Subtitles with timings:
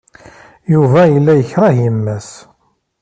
[0.73, 2.29] Yuba yella yekṛeh yemma-s.